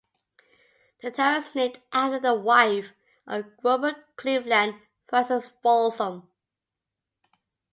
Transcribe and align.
The 1.03 1.11
town 1.11 1.41
is 1.41 1.53
named 1.53 1.79
after 1.93 2.19
the 2.19 2.33
wife 2.33 2.87
of 3.27 3.55
Grover 3.57 4.03
Cleveland, 4.17 4.81
Frances 5.07 5.51
Folsom. 5.61 6.27